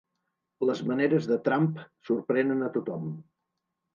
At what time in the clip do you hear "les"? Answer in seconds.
0.69-0.79